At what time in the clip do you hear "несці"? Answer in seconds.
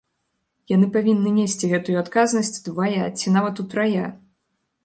1.35-1.69